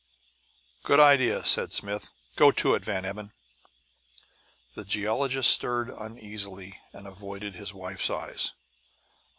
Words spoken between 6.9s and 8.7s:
and avoided his wife's eyes.